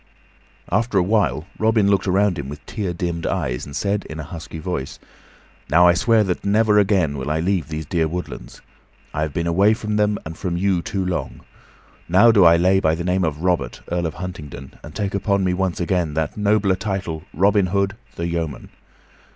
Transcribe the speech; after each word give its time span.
After 0.71 0.97
a 0.97 1.03
while 1.03 1.45
Robin 1.59 1.87
looked 1.87 2.07
around 2.07 2.39
him 2.39 2.49
with 2.49 2.65
tear 2.65 2.91
dimmed 2.91 3.27
eyes 3.27 3.67
and 3.67 3.75
said, 3.75 4.03
in 4.05 4.19
a 4.19 4.23
husky 4.23 4.57
voice, 4.57 4.97
"Now, 5.69 5.87
I 5.87 5.93
swear 5.93 6.23
that 6.23 6.43
never 6.43 6.79
again 6.79 7.17
will 7.19 7.29
I 7.29 7.39
leave 7.39 7.67
these 7.67 7.85
dear 7.85 8.07
woodlands. 8.07 8.61
I 9.13 9.21
have 9.21 9.31
been 9.31 9.45
away 9.45 9.75
from 9.75 9.97
them 9.97 10.17
and 10.25 10.35
from 10.35 10.57
you 10.57 10.81
too 10.81 11.05
long. 11.05 11.41
Now 12.09 12.31
do 12.31 12.43
I 12.43 12.57
lay 12.57 12.79
by 12.79 12.95
the 12.95 13.03
name 13.03 13.23
of 13.23 13.43
Robert, 13.43 13.81
Earl 13.91 14.07
of 14.07 14.15
Huntingdon, 14.15 14.73
and 14.83 14.95
take 14.95 15.13
upon 15.13 15.43
me 15.43 15.53
once 15.53 15.79
again 15.79 16.15
that 16.15 16.35
nobler 16.35 16.75
title, 16.75 17.21
Robin 17.31 17.67
Hood, 17.67 17.95
the 18.15 18.25
Yeoman." 18.25 18.69